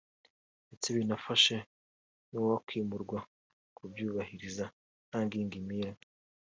[0.67, 1.55] ndetse binafashe
[2.31, 3.19] n’uwakwimurwa
[3.77, 4.65] kubyubahiriza
[5.09, 5.91] nta ngingimira